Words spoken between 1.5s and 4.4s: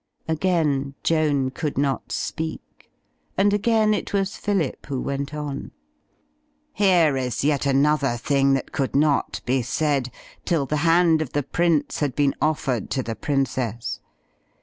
could not speak; and again it was